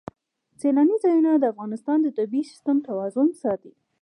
سیلانی 0.59 0.97
ځایونه 1.03 1.31
د 1.33 1.43
افغانستان 1.53 1.97
د 2.01 2.07
طبعي 2.17 2.41
سیسټم 2.51 2.77
توازن 2.87 3.27
ساتي. 3.41 3.71